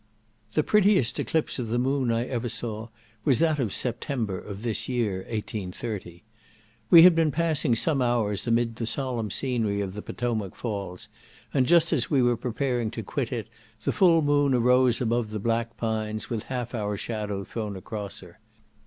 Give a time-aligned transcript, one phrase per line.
[0.53, 2.87] The prettiest eclipse of the moon I ever saw
[3.23, 6.23] was that of September, of this year, (1830).
[6.89, 11.07] We had been passing some hours amid the solemn scenery of the Potomac falls,
[11.53, 13.47] and just as we were preparing to quit it,
[13.83, 18.39] the full moon arose above the black pines, with half our shadow thrown across her.